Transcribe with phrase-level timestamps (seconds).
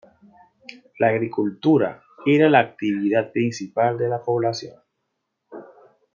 [0.97, 4.81] La agricultura era la actividad principal de la población.